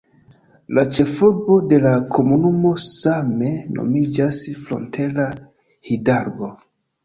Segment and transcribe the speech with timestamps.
[0.77, 5.31] La ĉefurbo de la komunumo same nomiĝas Frontera
[5.95, 6.55] Hidalgo.